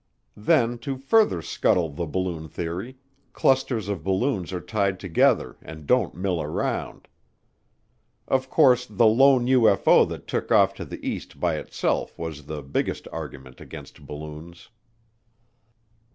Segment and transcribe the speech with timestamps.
[0.41, 2.97] Then, to further scuttle the balloon theory,
[3.33, 7.07] clusters of balloons are tied together and don't mill around.
[8.27, 12.63] Of course, the lone UFO that took off to the east by itself was the
[12.63, 14.69] biggest argument against balloons.